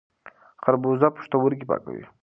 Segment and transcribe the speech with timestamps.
[0.63, 2.05] خربوزه پښتورګي پاکوي.